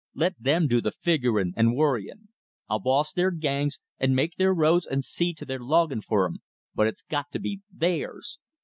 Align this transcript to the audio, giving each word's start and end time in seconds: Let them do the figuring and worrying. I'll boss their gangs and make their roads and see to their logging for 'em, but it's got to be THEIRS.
Let 0.15 0.41
them 0.41 0.65
do 0.65 0.81
the 0.81 0.91
figuring 0.91 1.53
and 1.55 1.75
worrying. 1.75 2.29
I'll 2.67 2.79
boss 2.79 3.13
their 3.13 3.29
gangs 3.29 3.77
and 3.99 4.15
make 4.15 4.35
their 4.35 4.51
roads 4.51 4.87
and 4.87 5.03
see 5.03 5.31
to 5.35 5.45
their 5.45 5.59
logging 5.59 6.01
for 6.01 6.25
'em, 6.25 6.37
but 6.73 6.87
it's 6.87 7.03
got 7.03 7.31
to 7.33 7.39
be 7.39 7.61
THEIRS. 7.71 8.39